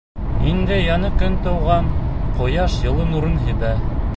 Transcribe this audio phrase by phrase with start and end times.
[0.51, 1.91] Инде яңы көн тыуған,
[2.41, 3.79] ҡояш йылы нурын һибә.